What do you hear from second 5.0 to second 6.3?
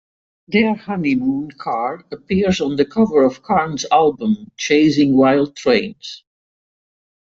Wild Trains".